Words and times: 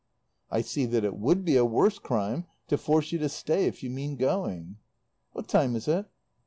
"I 0.49 0.61
see 0.61 0.87
that 0.87 1.03
it 1.03 1.15
would 1.15 1.45
be 1.45 1.55
a 1.57 1.63
worse 1.63 1.99
crime 1.99 2.47
to 2.69 2.77
force 2.79 3.11
you 3.11 3.19
to 3.19 3.29
stay 3.29 3.65
if 3.67 3.83
you 3.83 3.91
mean 3.91 4.15
going. 4.15 4.77
"What 5.33 5.47
time 5.47 5.75
is 5.75 5.87
it?" 5.87 6.07